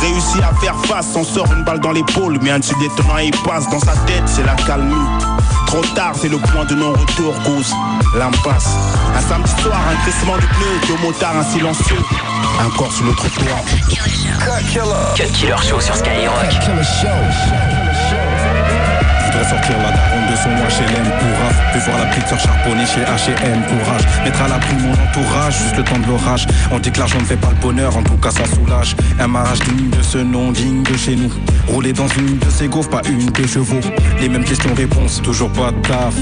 Réussit 0.00 0.42
à 0.42 0.54
faire 0.60 0.76
face, 0.86 1.06
on 1.16 1.24
sort 1.24 1.50
une 1.56 1.64
balle 1.64 1.80
dans 1.80 1.92
l'épaule, 1.92 2.38
mais 2.42 2.50
un 2.50 2.60
petit 2.60 2.74
détonnant 2.78 3.18
il 3.18 3.32
passe 3.42 3.68
dans 3.70 3.80
sa 3.80 3.92
tête, 4.06 4.24
c'est 4.26 4.44
la 4.44 4.54
calmie. 4.66 4.94
Trop 5.74 5.82
tard, 5.96 6.12
c'est 6.14 6.28
le 6.28 6.38
point 6.38 6.64
de 6.66 6.76
non-retour, 6.76 7.34
cause 7.42 7.74
l'impasse. 8.16 8.76
Un 9.12 9.20
samedi 9.20 9.50
soir, 9.60 9.80
un 9.90 9.96
crissement 10.02 10.36
du 10.38 10.46
pneu, 10.46 10.66
deux 10.86 11.04
motards, 11.04 11.36
un 11.36 11.42
silencieux. 11.42 11.98
Un 12.60 12.70
corps 12.78 12.92
sur 12.92 13.04
le 13.04 13.12
trottoir. 13.12 13.58
Cut 15.16 15.32
Killer 15.32 15.56
Show 15.68 15.80
sur 15.80 15.96
Skyrock. 15.96 17.83
Voudrais 19.34 19.50
sortir 19.50 19.76
la 19.78 19.90
daronne 19.90 20.30
de 20.30 20.36
son 20.36 20.48
HLM 20.48 21.10
pour 21.18 21.38
raf 21.40 21.72
Puis 21.72 21.80
voir 21.80 21.98
la 21.98 22.06
petite 22.06 22.28
sœur 22.28 22.38
chez 22.38 23.00
H&M 23.00 23.62
courage. 23.66 24.02
Mettre 24.24 24.42
à 24.42 24.48
l'abri 24.48 24.74
mon 24.80 24.92
entourage, 24.92 25.58
juste 25.58 25.76
le 25.76 25.82
temps 25.82 25.98
de 25.98 26.06
l'orage. 26.06 26.46
On 26.70 26.78
dit 26.78 26.92
que 26.92 26.98
l'argent 27.00 27.18
ne 27.18 27.24
fait 27.24 27.36
pas 27.36 27.50
le 27.50 27.56
bonheur, 27.56 27.96
en 27.96 28.02
tout 28.04 28.16
cas 28.16 28.30
ça 28.30 28.44
soulage. 28.46 28.94
Un 29.18 29.26
mariage 29.26 29.58
digne 29.60 29.90
de 29.90 30.02
ce 30.02 30.18
nom, 30.18 30.52
digne 30.52 30.84
de 30.84 30.96
chez 30.96 31.16
nous. 31.16 31.32
Rouler 31.66 31.92
dans 31.92 32.06
une 32.06 32.38
de 32.38 32.48
ces 32.48 32.68
gaufres, 32.68 32.90
pas 32.90 33.02
une 33.08 33.26
de 33.26 33.46
chevaux 33.46 33.80
Les 34.20 34.28
mêmes 34.28 34.44
questions-réponses, 34.44 35.20
toujours 35.22 35.50
pas 35.50 35.72
de 35.72 35.80
taf 35.80 36.14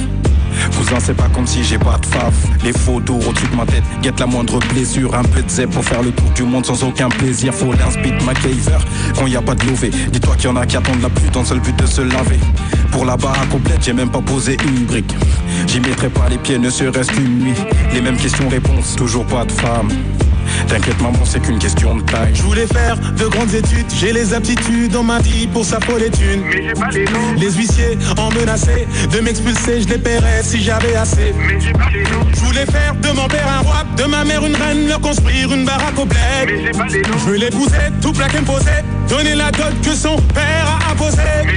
Cousin, 0.76 0.98
c'est 1.00 1.16
pas 1.16 1.28
comme 1.28 1.46
si 1.46 1.64
j'ai 1.64 1.78
pas 1.78 1.98
de 1.98 2.06
faf. 2.06 2.34
Les 2.64 2.72
photos 2.72 3.26
au-dessus 3.26 3.46
de 3.48 3.56
ma 3.56 3.66
tête, 3.66 3.84
guette 4.02 4.20
la 4.20 4.26
moindre 4.26 4.58
blessure. 4.72 5.14
Un 5.14 5.22
peu 5.22 5.42
de 5.42 5.48
zèbre 5.48 5.74
pour 5.74 5.84
faire 5.84 6.02
le 6.02 6.12
tour 6.12 6.30
du 6.30 6.42
monde 6.42 6.66
sans 6.66 6.82
aucun 6.84 7.08
plaisir. 7.08 7.54
Faut 7.54 7.72
l'inspire 7.72 8.14
MacGyver 8.24 8.78
quand 9.18 9.26
y 9.26 9.36
a 9.36 9.42
pas 9.42 9.54
de 9.54 9.66
lové. 9.66 9.90
Dis-toi 10.12 10.36
qu'il 10.36 10.46
y 10.46 10.52
en 10.52 10.56
a 10.56 10.66
qui 10.66 10.76
attendent 10.76 11.02
la 11.02 11.08
pluie 11.08 11.30
dans 11.32 11.44
seul 11.44 11.60
but 11.60 11.76
de 11.76 11.86
se 11.86 12.02
laver. 12.02 12.40
Pour 12.90 13.04
la 13.04 13.16
barre 13.16 13.48
complète, 13.48 13.84
j'ai 13.84 13.92
même 13.92 14.10
pas 14.10 14.20
posé 14.20 14.56
une 14.64 14.84
brique. 14.84 15.14
J'y 15.66 15.80
mettrai 15.80 16.08
pas 16.08 16.28
les 16.28 16.38
pieds, 16.38 16.58
ne 16.58 16.70
serait-ce 16.70 17.10
qu'une 17.10 17.38
nuit. 17.38 17.54
Les 17.92 18.00
mêmes 18.00 18.16
questions-réponses, 18.16 18.96
toujours 18.96 19.24
pas 19.26 19.44
de 19.44 19.52
femme. 19.52 19.88
T'inquiète 20.68 21.00
maman, 21.00 21.24
c'est 21.24 21.40
qu'une 21.40 21.58
question 21.58 21.96
de 21.96 22.02
taille. 22.02 22.32
Je 22.34 22.42
voulais 22.42 22.66
faire 22.66 22.96
de 22.98 23.26
grandes 23.26 23.54
études, 23.54 23.86
j'ai 23.98 24.12
les 24.12 24.34
aptitudes 24.34 24.92
dans 24.92 25.02
ma 25.02 25.18
vie 25.20 25.46
pour 25.46 25.64
sa 25.64 25.80
folle 25.80 26.02
étude. 26.02 26.40
Mais 26.44 26.62
j'ai 26.62 26.72
pas 26.72 26.88
les 26.90 27.04
noms, 27.04 27.34
Les 27.36 27.50
huissiers 27.52 27.98
en 28.18 28.30
menaçaient 28.30 28.86
de 29.12 29.20
m'expulser, 29.20 29.82
je 29.82 29.88
les 29.88 29.98
paierais 29.98 30.42
si 30.42 30.62
j'avais 30.62 30.94
assez. 30.96 31.34
mais 31.36 31.60
j'ai 31.60 31.72
pas 31.72 31.90
les 31.92 32.02
noms, 32.02 32.26
Je 32.34 32.40
voulais 32.40 32.66
faire 32.66 32.94
de 32.94 33.08
mon 33.16 33.28
père 33.28 33.46
un 33.48 33.62
roi, 33.62 33.84
de 33.96 34.04
ma 34.04 34.24
mère 34.24 34.44
une 34.44 34.56
reine, 34.56 34.88
leur 34.88 35.00
construire 35.00 35.52
une 35.52 35.64
baraque 35.64 35.98
au 35.98 36.04
bled. 36.04 36.20
mais 36.46 36.62
j'ai 36.64 36.70
pas 36.72 36.86
les 36.86 37.02
noms, 37.02 37.18
Je 37.18 37.30
veux 37.30 37.36
l'épouser, 37.36 37.76
tout 38.00 38.12
plaquer 38.12 38.40
me 38.40 38.46
poser, 38.46 38.70
donner 39.08 39.34
la 39.34 39.50
dot 39.50 39.72
que 39.82 39.94
son 39.94 40.16
père 40.34 40.78
a 40.88 40.92
imposée. 40.92 41.51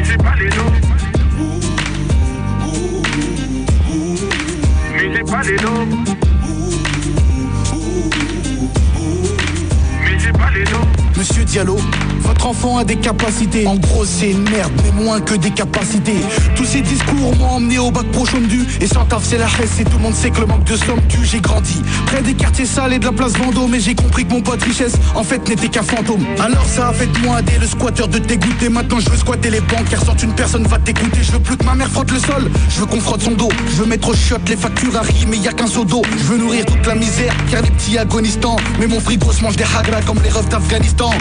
Enfant 12.65 12.77
a 12.77 12.83
des 12.83 12.95
capacités. 12.95 13.67
En 13.67 13.75
gros, 13.75 14.05
c'est 14.05 14.31
une 14.31 14.43
merde, 14.49 14.71
mais 14.83 15.03
moins 15.03 15.21
que 15.21 15.35
des 15.35 15.51
capacités. 15.51 16.17
Tous 16.55 16.65
ces 16.65 16.81
discours 16.81 17.35
m'ont 17.37 17.55
emmené 17.55 17.77
au 17.77 17.91
bac 17.91 18.05
pro 18.11 18.25
du 18.25 18.65
Et 18.81 18.87
sans 18.87 19.05
taf, 19.05 19.23
c'est 19.23 19.37
la 19.37 19.45
hesse, 19.45 19.79
et 19.79 19.83
tout 19.83 19.97
le 19.97 20.03
monde 20.03 20.15
sait 20.15 20.29
que 20.29 20.39
le 20.39 20.47
manque 20.47 20.63
de 20.63 20.75
somme 20.75 21.01
tue. 21.07 21.23
J'ai 21.23 21.39
grandi 21.39 21.81
près 22.07 22.21
des 22.21 22.33
quartiers 22.33 22.65
sales 22.65 22.93
et 22.93 22.99
de 22.99 23.05
la 23.05 23.11
place 23.11 23.33
Vendôme. 23.33 23.71
Mais 23.71 23.79
j'ai 23.79 23.95
compris 23.95 24.25
que 24.25 24.33
mon 24.33 24.41
pote 24.41 24.63
richesse, 24.63 24.93
en 25.15 25.23
fait, 25.23 25.47
n'était 25.47 25.69
qu'un 25.69 25.83
fantôme. 25.83 26.25
Alors 26.39 26.65
ça 26.65 26.89
a 26.89 26.93
fait 26.93 27.07
de 27.07 27.17
moi 27.19 27.41
dès 27.41 27.57
le 27.57 27.67
squatteur 27.67 28.07
de 28.07 28.19
dégoûter. 28.19 28.69
Maintenant, 28.69 28.99
je 28.99 29.09
veux 29.09 29.17
squatter 29.17 29.49
les 29.49 29.61
banques, 29.61 29.89
car 29.89 30.03
sorte 30.03 30.23
une 30.23 30.33
personne 30.33 30.63
va 30.63 30.79
t'écouter. 30.79 31.19
Je 31.21 31.31
veux 31.33 31.39
plus 31.39 31.57
que 31.57 31.65
ma 31.65 31.75
mère 31.75 31.89
frotte 31.89 32.11
le 32.11 32.19
sol, 32.19 32.49
je 32.69 32.79
veux 32.79 32.85
qu'on 32.85 32.99
frotte 32.99 33.21
son 33.21 33.31
dos. 33.31 33.49
Je 33.69 33.75
veux 33.83 33.85
mettre 33.85 34.09
au 34.09 34.13
shot 34.13 34.37
les 34.47 34.57
factures 34.57 34.95
à 34.97 35.03
mais 35.29 35.37
y 35.37 35.47
a 35.47 35.53
qu'un 35.53 35.67
seau 35.67 35.85
d'eau. 35.85 36.01
Je 36.17 36.23
veux 36.23 36.37
nourrir 36.37 36.65
toute 36.65 36.85
la 36.85 36.95
misère, 36.95 37.33
car 37.49 37.61
les 37.61 37.69
petits 37.69 37.97
agonisants. 37.97 38.57
Mais 38.79 38.87
mon 38.87 38.99
frigo 38.99 39.31
se 39.31 39.41
mange 39.43 39.55
des 39.55 39.63
hagras 39.63 40.01
comme 40.05 40.19
les 40.23 40.29
refs 40.29 40.49
d'Afghanistan. 40.49 41.11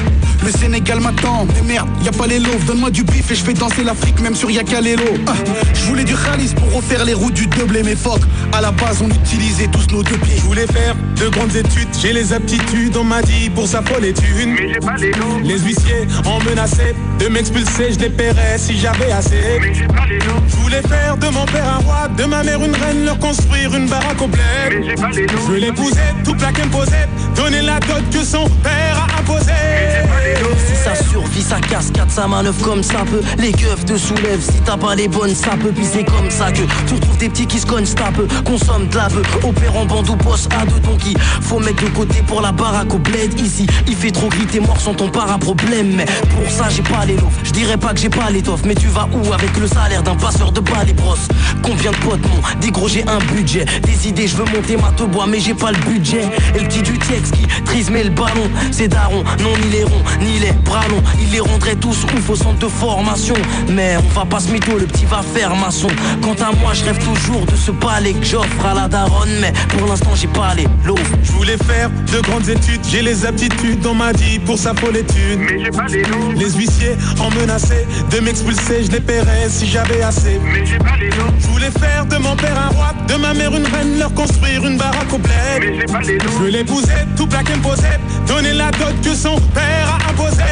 Le 0.44 0.50
Sénégal 0.50 1.00
m'attend, 1.00 1.33
mais 1.54 1.62
merde, 1.74 1.88
y 2.04 2.08
a 2.08 2.12
pas 2.12 2.26
les 2.26 2.38
loaves. 2.38 2.64
Donne-moi 2.66 2.90
du 2.90 3.02
bif 3.04 3.30
et 3.30 3.34
je 3.34 3.42
fais 3.44 3.54
danser 3.54 3.82
l'Afrique, 3.84 4.20
même 4.20 4.34
sur 4.34 4.50
Yakalelo. 4.50 5.02
Ah, 5.26 5.32
je 5.74 5.84
voulais 5.84 6.04
du 6.04 6.14
khalis 6.14 6.54
pour 6.54 6.72
refaire 6.72 7.04
les 7.04 7.14
routes 7.14 7.34
du 7.34 7.46
double 7.46 7.76
et 7.78 7.82
mes 7.82 7.96
phoques. 7.96 8.22
À 8.52 8.60
la 8.60 8.70
base, 8.70 9.02
on 9.02 9.08
utilisait 9.08 9.66
tous 9.68 9.86
nos 9.92 10.02
deux 10.02 10.16
pieds. 10.18 10.36
Je 10.36 10.42
voulais 10.42 10.66
faire 10.66 10.94
de 11.20 11.28
grandes 11.28 11.54
études, 11.56 11.88
j'ai 12.00 12.12
les 12.12 12.32
aptitudes, 12.32 12.96
on 12.96 13.04
m'a 13.04 13.22
dit 13.22 13.50
pour 13.50 13.66
sa 13.66 13.82
folle 13.82 14.04
étude. 14.04 14.48
Mais 14.48 14.68
j'ai 14.72 14.78
pas 14.80 14.96
les 14.96 15.10
noms, 15.12 15.38
Les 15.42 15.58
huissiers 15.58 16.06
en 16.26 16.38
menaçaient 16.48 16.94
de 17.18 17.28
m'expulser, 17.28 17.92
je 17.94 17.98
les 17.98 18.10
paierais 18.10 18.56
si 18.58 18.78
j'avais 18.78 19.10
assez. 19.12 19.58
mais 19.60 19.74
j'ai 19.74 19.86
pas 19.86 20.06
les 20.08 20.18
noms, 20.18 20.42
Je 20.48 20.56
voulais 20.56 20.82
faire 20.82 21.16
de 21.16 21.28
mon 21.28 21.44
père 21.46 21.68
un 21.68 21.82
roi, 21.84 22.08
de 22.16 22.24
ma 22.24 22.42
mère 22.42 22.62
une 22.62 22.74
reine, 22.74 23.04
leur 23.04 23.18
construire 23.18 23.74
une 23.74 23.88
baraque 23.88 24.18
bled. 24.18 24.78
mais 24.80 24.86
j'ai 24.88 24.94
pas 24.94 25.10
les 25.10 25.26
Je 25.28 25.34
noms. 25.34 25.42
veux 25.48 25.58
l'épouser, 25.58 26.00
tout 26.24 26.34
plaquer 26.34 26.62
me 26.64 26.70
poser, 26.70 26.92
donner 27.36 27.62
la 27.62 27.80
dot 27.80 28.02
que 28.12 28.24
son 28.24 28.48
père 28.62 29.06
a. 29.10 29.13
Si 29.26 30.76
ça 30.76 30.95
survit, 30.95 31.43
ça 31.43 31.61
cascade, 31.61 32.11
ça 32.11 32.26
manœuvre 32.26 32.62
comme 32.62 32.83
ça 32.83 33.04
peut. 33.11 33.23
Les 33.38 33.52
keufs 33.52 33.85
te 33.85 33.97
soulèvent, 33.97 34.43
si 34.43 34.61
t'as 34.64 34.76
pas 34.76 34.95
les 34.95 35.09
bonnes, 35.09 35.35
ça 35.35 35.52
peut. 35.61 35.73
Puis 35.75 35.87
c'est 35.90 36.04
comme 36.04 36.31
ça 36.31 36.50
que 36.52 36.62
tu 36.87 36.95
retrouves 36.95 37.19
des 37.19 37.28
petits 37.28 37.47
qui 37.47 37.59
se 37.59 37.66
cognent, 37.66 37.87
ça 37.87 38.11
peu. 38.14 38.26
Consomme 38.45 38.88
de 38.88 38.97
la 38.97 39.09
peu, 39.09 39.23
opère 39.43 39.76
en 39.76 39.87
bande 39.87 40.09
ou 40.11 40.16
bosse 40.16 40.49
à 40.59 40.64
deux. 40.66 40.81
Donc 40.81 41.00
faut 41.40 41.59
mettre 41.59 41.83
de 41.83 41.88
côté 41.90 42.23
pour 42.26 42.40
la 42.40 42.52
baraque 42.52 42.93
au 42.95 42.99
bled. 42.99 43.38
Ici, 43.40 43.66
il 43.87 43.97
fait 43.97 44.11
trop 44.11 44.28
gris, 44.28 44.47
t'es 44.47 44.61
mort 44.61 44.81
sans 44.81 44.95
ton 44.95 45.09
para-problème. 45.09 45.95
Mais 45.97 46.04
pour 46.04 46.50
ça, 46.50 46.69
j'ai 46.69 46.83
pas 46.83 47.04
les 47.07 47.16
lots. 47.16 47.31
Je 47.43 47.52
dirais 47.52 47.76
pas 47.76 47.93
que 47.95 48.00
j'ai 48.00 48.11
pas 48.11 48.31
l'étoffe, 48.31 48.62
mais 48.64 48.75
tu 48.75 48.88
vas 48.88 49.09
où 49.12 49.33
avec 49.33 49.57
le 49.59 49.66
salaire 49.66 50.02
d'un 50.02 50.16
passeur 50.16 50.52
de 50.52 50.61
bas 50.61 50.85
les 50.87 50.93
brosses 50.93 51.28
Combien 51.62 51.90
de 51.93 51.97
potes 51.97 52.23
m'ont 52.23 52.71
gros, 52.71 52.88
j'ai 52.88 53.04
un 53.07 53.19
budget? 53.33 53.64
Des 53.83 54.09
idées, 54.09 54.26
je 54.26 54.37
veux 54.37 54.45
monter 54.45 54.76
ma 54.76 54.90
te 54.93 55.04
bois, 55.04 55.26
mais 55.26 55.40
j'ai 55.40 55.54
pas 55.54 55.71
le 55.71 55.78
budget. 55.78 56.28
Et 56.54 56.61
le 56.61 56.69
petit 56.69 56.83
du 56.83 56.99
texte 56.99 57.35
qui 57.37 57.47
trise 57.64 57.90
mais 57.90 58.04
le 58.04 58.11
ballon, 58.11 58.50
c'est 58.71 58.88
daron. 58.88 59.13
Non, 59.42 59.52
ni 59.62 59.71
les 59.71 59.85
ronds, 59.85 60.02
ni 60.21 60.38
les 60.38 60.52
bras 60.52 60.87
longs. 60.88 61.02
Il 61.21 61.30
les 61.30 61.40
rendrait 61.40 61.76
tous 61.76 62.04
ouf 62.04 62.30
au 62.30 62.37
centre 62.37 62.59
de 62.59 62.68
formation. 62.68 63.35
Mais 63.71 63.97
on 63.97 64.18
va 64.18 64.25
pas 64.25 64.40
se 64.40 64.50
mytho, 64.50 64.78
le 64.78 64.87
petit 64.87 65.04
va 65.04 65.21
faire 65.23 65.54
maçon. 65.56 65.88
Quant 66.23 66.35
à 66.35 66.52
moi, 66.61 66.73
je 66.75 66.85
rêve 66.85 66.99
toujours 66.99 67.44
de 67.47 67.56
ce 67.56 67.71
palais 67.71 68.12
que 68.12 68.25
j'offre 68.25 68.66
à 68.66 68.75
la 68.75 68.88
daronne. 68.88 69.30
Mais 69.40 69.52
pour 69.76 69.87
l'instant, 69.88 70.11
j'ai 70.14 70.28
pas 70.28 70.54
les 70.54 70.66
lots. 70.85 70.94
Je 71.23 71.33
voulais 71.33 71.56
faire 71.56 71.90
de 72.12 72.21
grandes 72.21 72.49
études, 72.49 72.80
j'ai 72.90 73.02
les 73.02 73.26
aptitudes, 73.26 73.85
on 73.87 73.94
m'a 73.94 74.12
dit 74.12 74.38
pour 74.38 74.59
sa 74.59 74.75
folle 74.75 74.97
étude. 74.97 75.38
Mais 75.38 75.59
j'ai 75.64 75.71
pas 75.71 75.87
les 75.87 76.02
noms, 76.02 76.30
Les 76.37 76.50
huissiers 76.52 76.97
en 77.21 77.30
menaçaient 77.30 77.87
de 78.11 78.21
m'expulser, 78.21 78.85
je 78.85 78.90
les 78.90 79.00
paierais 79.00 79.49
si 79.49 79.66
j'avais 79.66 80.02
assez. 80.02 80.38
mais 80.52 80.64
j'ai 80.66 80.78
pas 80.78 80.97
les 80.99 81.09
noms, 81.11 81.33
Je 81.38 81.47
voulais 81.49 81.71
faire 81.71 82.06
de 82.06 82.16
mon 82.16 82.37
père 82.37 82.56
un 82.59 82.68
roi, 82.75 82.92
de 83.09 83.14
ma 83.14 83.35
mère 83.35 83.54
une 83.54 83.66
reine, 83.66 83.99
leur 83.99 84.12
construire 84.14 84.64
une 84.66 84.76
baraque 84.76 85.12
au 85.12 85.18
bled. 85.18 85.35
Mais 85.61 85.75
j'ai 85.78 85.85
pas 85.92 86.00
les 86.00 86.18
Je 86.21 86.25
loups. 86.26 86.38
veux 86.42 86.49
l'épouser, 86.50 86.92
tout 87.16 87.26
plaquer 87.26 87.54
imposé, 87.54 87.88
donner 88.26 88.52
la 88.52 88.71
dot 88.73 88.94
que 89.04 89.14
son 89.14 89.38
père 89.52 89.99
a 90.00 90.11
imposée. 90.11 90.42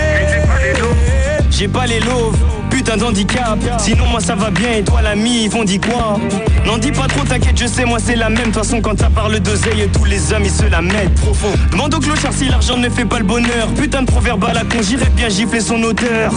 j'ai 1.50 1.68
pas 1.68 1.86
les 1.86 2.00
loups. 2.00 2.61
Putain 2.84 2.96
d'handicap. 2.96 3.60
Sinon, 3.78 4.06
moi 4.08 4.20
ça 4.20 4.34
va 4.34 4.50
bien 4.50 4.72
et 4.72 4.82
toi, 4.82 5.02
l'ami, 5.02 5.44
ils 5.44 5.48
vont 5.48 5.62
dire 5.62 5.78
quoi? 5.80 6.18
N'en 6.66 6.78
dis 6.78 6.90
pas 6.90 7.06
trop, 7.06 7.24
t'inquiète, 7.24 7.56
je 7.56 7.66
sais, 7.66 7.84
moi 7.84 7.98
c'est 8.04 8.16
la 8.16 8.28
même. 8.28 8.38
De 8.38 8.44
toute 8.46 8.54
façon, 8.54 8.80
quand 8.80 8.98
ça 8.98 9.08
parle 9.08 9.38
d'oseille, 9.38 9.88
tous 9.92 10.04
les 10.04 10.32
hommes 10.32 10.42
ils 10.44 10.50
se 10.50 10.64
la 10.64 10.82
mettent 10.82 11.14
profond. 11.14 11.52
Demande 11.70 11.94
au 11.94 12.00
clochard 12.00 12.32
si 12.32 12.48
l'argent 12.48 12.76
ne 12.76 12.88
fait 12.88 13.04
pas 13.04 13.20
le 13.20 13.24
bonheur. 13.24 13.68
Putain 13.76 14.02
de 14.02 14.10
proverbe 14.10 14.44
à 14.46 14.52
la 14.52 14.62
con, 14.62 14.78
j'irais 14.82 15.10
bien 15.14 15.28
gifler 15.28 15.60
son 15.60 15.80
auteur. 15.84 16.32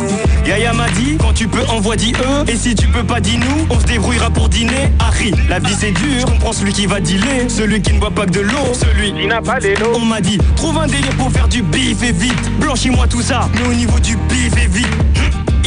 Yaya 0.45 0.71
m'a 0.73 0.87
dit, 0.89 1.17
quand 1.19 1.33
tu 1.33 1.47
peux, 1.47 1.65
envoie 1.67 1.95
dit 1.95 2.13
eux. 2.13 2.47
Et 2.47 2.55
si 2.55 2.75
tu 2.75 2.85
peux 2.89 3.03
pas, 3.03 3.19
dis 3.19 3.39
nous, 3.39 3.65
on 3.71 3.79
se 3.79 3.85
débrouillera 3.85 4.29
pour 4.29 4.47
dîner. 4.47 4.91
Harry, 4.99 5.31
la 5.49 5.57
vie 5.57 5.73
c'est 5.75 5.93
dur, 5.93 6.19
je 6.19 6.25
comprends 6.27 6.53
celui 6.53 6.73
qui 6.73 6.85
va 6.85 6.99
dealer. 6.99 7.49
Celui 7.49 7.81
qui 7.81 7.91
ne 7.91 7.99
boit 7.99 8.11
pas 8.11 8.27
que 8.27 8.31
de 8.31 8.41
l'eau, 8.41 8.73
celui 8.73 9.15
Il 9.19 9.29
n'a 9.29 9.41
pas 9.41 9.57
les 9.57 9.73
loups. 9.73 9.95
on 9.95 10.05
m'a 10.05 10.21
dit, 10.21 10.37
trouve 10.55 10.77
un 10.77 10.85
délire 10.85 11.15
pour 11.17 11.31
faire 11.31 11.47
du 11.47 11.63
bif 11.63 12.03
et 12.03 12.11
vite. 12.11 12.59
Blanchis-moi 12.59 13.07
tout 13.07 13.23
ça, 13.23 13.49
mais 13.55 13.67
au 13.67 13.73
niveau 13.73 13.99
du 13.99 14.15
bif 14.29 14.53
et 14.63 14.67
vite. 14.67 14.85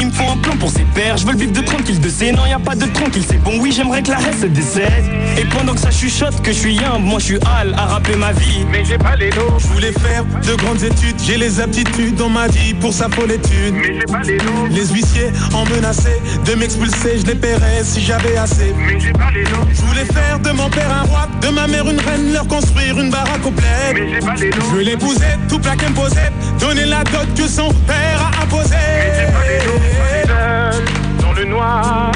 Il 0.00 0.06
me 0.06 0.12
faut 0.12 0.30
un 0.30 0.36
plan 0.36 0.56
pour 0.56 0.70
ces 0.70 0.84
pères, 0.94 1.16
je 1.16 1.26
veux 1.26 1.32
le 1.32 1.38
bif 1.38 1.52
de 1.52 1.60
tranquille 1.60 2.00
de 2.00 2.08
C. 2.08 2.32
Non, 2.32 2.46
y 2.46 2.52
a 2.52 2.58
pas 2.58 2.74
de 2.76 2.86
tranquille, 2.86 3.24
c'est 3.28 3.42
bon, 3.42 3.58
oui, 3.60 3.72
j'aimerais 3.74 4.02
que 4.02 4.10
la 4.10 4.18
reste 4.18 4.42
se 4.42 4.46
décède. 4.46 5.04
Et 5.36 5.44
pendant 5.46 5.74
que 5.74 5.80
ça 5.80 5.90
chuchote, 5.90 6.40
que 6.42 6.52
je 6.52 6.58
suis 6.58 6.78
humble, 6.84 7.04
moi 7.04 7.18
je 7.18 7.24
suis 7.24 7.38
hal 7.46 7.74
à 7.76 7.86
rapper 7.86 8.16
ma 8.16 8.32
vie. 8.32 8.64
Mais 8.70 8.84
j'ai 8.84 8.98
pas 8.98 9.16
les 9.16 9.30
loups. 9.30 9.58
Je 9.58 9.66
voulais 9.68 9.92
faire 9.92 10.24
de 10.24 10.54
grandes 10.54 10.82
études, 10.82 11.16
j'ai 11.26 11.36
les 11.36 11.60
aptitudes 11.60 12.14
dans 12.16 12.28
ma 12.28 12.46
vie 12.48 12.74
pour 12.74 12.92
sa 12.92 13.08
folle 13.08 13.32
étude. 13.32 13.74
Mais 13.74 13.94
j'ai 13.94 14.04
pas 14.12 14.22
les 14.22 14.38
loups. 14.38 14.66
Les 14.70 14.86
huissiers 14.86 15.30
en 15.52 15.64
menaçaient 15.64 16.20
de 16.46 16.54
m'expulser, 16.54 17.18
je 17.20 17.26
les 17.26 17.34
paierais 17.34 17.82
si 17.82 18.00
j'avais 18.00 18.36
assez. 18.36 18.72
Mais 18.86 18.98
j'ai 19.00 19.12
pas 19.12 19.30
les 19.34 19.44
loups. 19.44 19.66
Je 19.72 19.82
voulais 19.82 20.04
faire 20.04 20.38
de 20.38 20.50
mon 20.50 20.70
père 20.70 20.92
un 20.92 21.06
roi, 21.06 21.28
de 21.42 21.48
ma 21.48 21.66
mère 21.66 21.88
une 21.88 22.00
reine, 22.00 22.32
leur 22.32 22.46
construire 22.46 22.98
une 23.00 23.10
baraque 23.10 23.42
bled. 23.42 23.94
Mais 23.94 24.08
j'ai 24.12 24.20
pas 24.20 24.34
les 24.34 24.52
Je 24.52 24.56
loups. 24.58 24.70
veux 24.74 24.82
l'épouser, 24.82 25.26
tout 25.48 25.58
plaquer 25.58 25.86
imposé, 25.86 26.20
donner 26.60 26.84
la 26.86 27.02
dot 27.04 27.26
que 27.36 27.48
son 27.48 27.68
père 27.86 28.20
a 28.32 28.42
imposée. 28.44 28.74
Mais 28.76 29.12
j'ai 29.26 29.32
pas 29.32 29.44
les 29.48 29.66
loups. 29.66 29.87
Seul 30.26 30.84
dans 31.20 31.32
le 31.32 31.44
noir, 31.44 32.12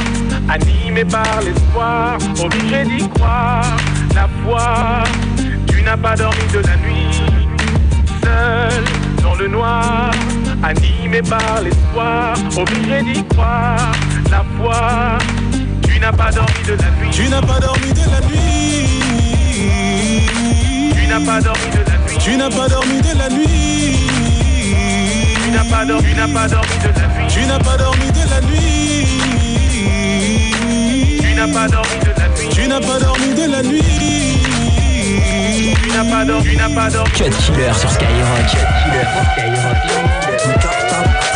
animé 0.48 1.04
par 1.04 1.40
l'espoir, 1.44 2.18
obligé 2.42 2.84
d'y 2.84 3.08
croire. 3.08 3.76
La 4.14 4.28
foi, 4.44 5.04
tu 5.68 5.82
n'as 5.82 5.96
pas 5.96 6.16
dormi 6.16 6.46
de 6.52 6.58
la 6.58 6.76
nuit. 6.76 7.22
Seul 8.22 8.84
dans 9.22 9.34
le 9.34 9.48
noir, 9.48 10.10
animé 10.62 11.22
par 11.22 11.60
l'espoir, 11.62 12.34
obligé 12.56 13.02
d'y 13.02 13.24
croire. 13.28 13.92
La 14.30 14.44
foi, 14.56 15.18
tu 15.88 15.98
n'as 15.98 16.12
pas 16.12 16.30
dormi 16.30 16.62
de 16.66 16.72
la 16.72 16.90
nuit. 17.00 17.10
Tu 17.12 17.28
n'as 17.28 17.42
pas 17.42 17.60
dormi 17.60 17.92
de 17.92 18.10
la 18.10 18.20
nuit. 18.28 18.92
Tu 20.94 21.06
n'as 21.06 21.20
pas 21.20 21.40
dormi 21.40 21.70
de 21.70 21.90
la 21.90 21.98
nuit. 21.98 22.18
Tu 22.18 22.36
n'as 22.36 22.50
pas 22.50 22.68
dormi 22.68 23.00
de 23.00 23.18
la 23.18 23.28
nuit. 23.28 24.11
Tu 25.52 25.58
n'as 25.58 25.64
pas 25.64 25.84
dormi, 25.84 26.08
tu 26.08 26.16
n'as 26.16 26.28
pas 26.28 26.48
dormi 26.48 26.76
de 26.80 26.88
la 26.88 27.08
nuit. 27.08 27.28
Tu 27.28 27.44
n'as 27.44 27.58
pas 27.58 27.76
dormi 27.76 28.08
de 28.08 28.24
la 28.30 28.40
nuit. 28.40 29.06
Tu 31.20 31.34
n'as 31.34 31.46
pas 31.46 31.68
dormi 31.68 31.98
de 32.00 32.12
la 32.16 32.28
nuit. 32.28 32.48
Tu 32.54 32.68
n'as 32.68 32.80
pas 32.80 32.98
dormi 32.98 33.34
de 33.34 33.50
la 33.50 33.62
nuit. 33.62 33.82
Tu 35.82 35.90
n'as 35.90 36.04
pas 36.10 36.24
dormi, 36.24 36.50
tu 36.52 36.56
n'as 36.56 36.70
pas 36.70 36.88
dormi. 36.88 37.10
Cut 37.12 37.24
killer 37.44 37.74
sur 37.74 37.90
Skyrock. 37.90 38.46
Cut 38.48 38.66
killer 38.84 39.04
sur 39.12 39.70
Skyrock. 39.76 40.21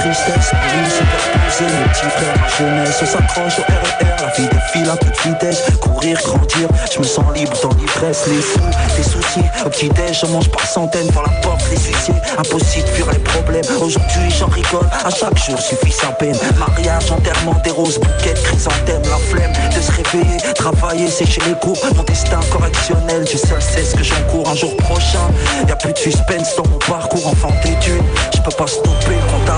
Tristesse, 0.07 0.53
oui, 0.53 0.89
superposé, 0.89 1.65
mes 1.65 1.89
petits 1.89 2.11
frères, 2.11 2.35
ma 2.41 2.49
jeunesse, 2.57 2.99
on 3.03 3.07
s'accroche 3.07 3.59
au 3.59 3.63
RER, 3.63 4.15
la 4.23 4.33
vie 4.37 4.49
défile 4.49 4.89
à 4.89 4.97
toute 4.97 5.21
vitesse, 5.27 5.65
courir, 5.81 6.17
grandir, 6.23 6.69
je 6.93 6.99
me 7.01 7.05
sens 7.05 7.25
libre 7.35 7.57
dans 7.61 7.71
l'ivresse, 7.71 8.29
les 8.29 8.41
sous, 8.41 8.61
les 8.97 9.03
soucis, 9.03 9.43
au 9.65 9.69
petit 9.69 9.89
déj, 9.89 10.21
je 10.21 10.27
mange 10.27 10.49
par 10.51 10.65
centaines, 10.65 11.09
pour 11.09 11.23
la 11.23 11.31
porte, 11.43 11.61
les 11.73 11.77
huissiers, 11.77 12.15
impossible, 12.39 12.87
fuir 12.95 13.11
les 13.11 13.19
problèmes, 13.19 13.65
aujourd'hui 13.81 14.31
j'en 14.31 14.47
rigole, 14.47 14.89
à 15.05 15.11
chaque 15.11 15.37
jour 15.45 15.59
suffit 15.59 15.91
sa 15.91 16.13
peine, 16.13 16.39
mariage, 16.57 17.11
enterrement, 17.11 17.61
des 17.65 17.71
roses, 17.71 17.99
bouquets, 17.99 18.35
de 18.35 18.39
chrysanthèmes, 18.39 19.03
la 19.11 19.17
flemme 19.17 19.53
de 19.75 19.81
se 19.81 19.91
réveiller, 19.91 20.39
travailler, 20.55 21.11
sécher 21.11 21.41
les 21.49 21.55
cours, 21.55 21.79
mon 21.97 22.05
destin 22.05 22.39
correctionnel, 22.53 23.25
je 23.29 23.39
seul 23.39 23.61
sais 23.61 23.85
ce 23.85 23.97
que 23.97 24.05
j'encours, 24.05 24.49
un 24.49 24.55
jour 24.55 24.77
prochain, 24.77 25.27
y 25.67 25.73
a 25.73 25.77
plus 25.77 25.93
de 25.93 25.99
suspense 25.99 26.55
dans 26.57 26.69
mon 26.69 26.79
parcours, 26.79 27.27
enfant 27.27 27.53
d'études, 27.65 28.05
je 28.33 28.41
peux 28.41 28.57
pas 28.57 28.69
stopper 28.69 29.11
le 29.11 29.33
compte 29.33 29.51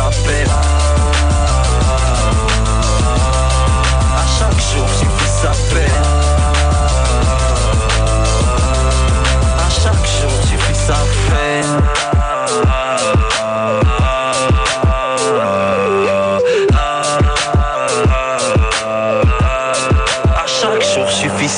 suffit 0.00 0.69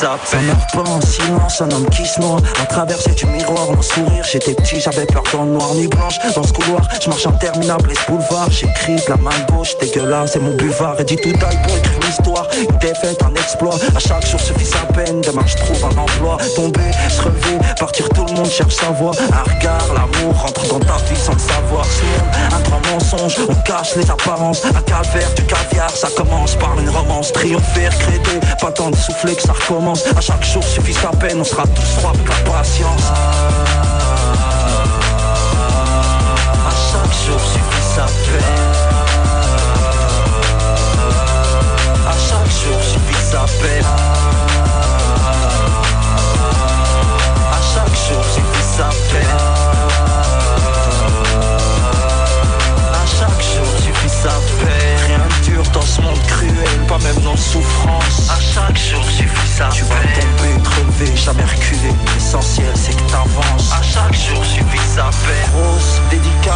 jour 0.03 0.19
suffit 0.23 0.33
sa 0.33 0.37
peine. 0.37 0.43
Un 0.43 0.51
heure 0.51 0.67
pas 0.73 0.91
en 0.91 1.01
silence, 1.01 1.61
un 1.61 1.71
homme 1.71 1.89
qui 1.91 2.07
se 2.07 2.21
noie. 2.21 2.39
À 2.61 2.67
traverser 2.67 3.11
du 3.13 3.27
miroir, 3.27 3.71
mon 3.71 3.83
sourire. 3.83 4.25
J'étais 4.31 4.55
petit, 4.55 4.81
j'avais 4.81 5.07
peur 5.07 5.23
dans 5.33 5.45
le 5.45 5.53
noir, 5.53 5.75
nuit 5.75 5.89
blanche. 5.89 6.19
Dans 6.35 6.43
ce 6.43 6.53
couloir, 6.53 6.89
je 7.01 7.09
marche 7.09 7.27
interminable, 7.27 7.91
les 7.91 7.99
boulevards. 8.09 8.51
J'écris 8.51 8.97
la 9.09 9.17
main 9.17 9.31
gauche, 9.51 9.77
dégueulasse, 9.79 10.33
c'est 10.33 10.41
mon 10.41 10.55
buvard. 10.57 11.01
Et 11.01 11.05
dit 11.05 11.17
tout 11.17 11.33
taille 11.33 11.59
pour 11.63 11.77
écrire 11.77 12.01
l'histoire. 12.01 12.49
Une 12.59 12.79
défaite, 12.79 13.23
un 13.23 13.35
exploit. 13.35 13.77
À 13.95 13.99
chaque 13.99 14.27
jour 14.27 14.41
suffit 14.41 14.67
sa 14.67 14.85
peine. 14.93 15.21
Demain, 15.21 15.45
je 15.47 15.57
trouve 15.57 15.85
un 15.85 15.99
emploi. 15.99 16.39
Tomber, 16.57 16.91
se 17.09 17.23
relever, 17.23 17.59
partir, 17.79 18.09
tout 18.11 18.25
le 18.25 18.33
monde 18.33 18.51
cherche 18.51 18.75
sa 18.75 18.91
voie. 18.91 19.13
Un 19.33 19.55
regard, 19.55 19.87
l'amour 19.95 20.41
rentre 20.41 20.67
dans 20.69 20.81
ta 20.81 20.97
vie 21.09 21.19
sans 21.19 21.33
le 21.33 21.39
savoir. 21.39 21.85
Ce 21.85 22.03
un 22.55 22.61
grand 22.61 22.81
mensonge, 22.93 23.37
on 23.49 23.55
cache 23.63 23.97
les 23.97 24.11
apparences. 24.11 24.65
Un 24.65 24.83
calvaire, 24.83 25.33
du 25.35 25.45
caviar, 25.45 25.91
ça 25.91 26.09
commence 26.17 26.57
par 26.57 26.79
une 26.79 26.91
romance. 26.91 27.33
Triompher, 27.33 27.89
créer, 27.99 28.21
pas 28.61 28.71
temps 28.71 28.91
de 28.91 28.97
souffler 28.97 29.35
que 29.35 29.43
ça 29.43 29.53
recommence. 29.53 29.92
À 29.93 30.21
chaque 30.23 30.43
jour 30.43 30.65
suffit 30.65 30.95
sa 30.95 31.11
peine, 31.11 31.41
on 31.41 31.45
sera 31.45 31.65
tous 31.67 31.83
froids 31.99 32.13
avec 32.15 32.27
la 32.27 32.51
patience. 32.51 33.13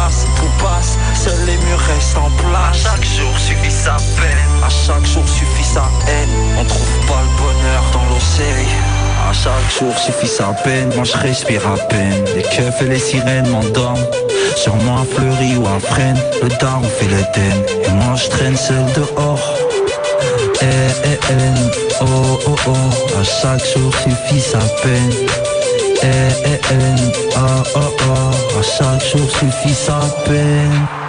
Dédicace, 0.07 0.25
tout 0.37 0.63
passe, 0.63 0.97
seuls 1.15 1.45
les 1.45 1.57
murs 1.57 1.79
restent 1.79 2.17
en 2.17 2.29
place. 2.29 2.85
À 2.85 2.89
chaque 2.89 3.03
jour 3.03 3.37
suffit 3.37 3.71
sa 3.71 3.97
peine. 4.15 4.63
À 4.63 4.69
chaque 4.69 5.05
jour 5.05 5.27
suffit 5.27 5.63
sa 5.63 5.89
haine. 6.07 6.29
On 6.59 6.63
trouve 6.65 7.07
pas 7.07 7.21
le 7.21 7.41
bonheur 7.41 7.83
dans 7.93 8.05
l'océan. 8.13 8.67
À 9.29 9.33
chaque 9.33 9.79
jour 9.79 9.97
suffit 9.97 10.27
sa 10.27 10.53
peine, 10.63 10.91
moi 10.95 11.03
je 11.03 11.17
respire 11.17 11.61
à 11.67 11.77
peine. 11.87 12.25
Les 12.35 12.43
keufs 12.43 12.81
et 12.81 12.85
les 12.85 12.99
sirènes 12.99 13.47
m'endorment. 13.49 14.05
Sûrement 14.55 14.99
un 14.99 15.05
fleuri 15.05 15.55
ou 15.57 15.67
un 15.67 15.79
freine 15.79 16.17
Le 16.41 16.49
daron 16.49 16.81
fait 16.83 17.05
l'Éden 17.05 17.63
Et 17.85 17.91
moi 17.91 18.15
je 18.15 18.27
traîne 18.29 18.57
seul 18.57 18.85
dehors. 18.95 19.53
Eh 20.61 20.65
eh 21.03 21.19
eh. 21.29 22.01
Oh 22.01 22.39
oh 22.47 22.55
oh. 22.67 23.19
À 23.19 23.23
chaque 23.23 23.63
jour 23.73 23.93
suffit 23.93 24.41
sa 24.41 24.59
peine. 24.81 25.13
Eh 26.03 26.07
eh 26.45 26.59
eh. 26.71 26.75
Oh 27.35 27.63
oh 27.75 27.79
oh. 27.79 28.06
À 28.06 28.06
chaque 28.67 29.03
jour 29.03 29.29
suffit 29.29 29.73
sa 29.73 29.99
peine 30.25 31.06